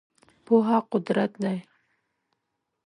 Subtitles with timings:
[0.45, 1.57] پوهه قدرت دی.